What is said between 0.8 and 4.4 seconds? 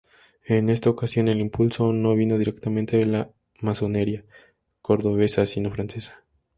ocasión, el impulso no vino directamente de la masonería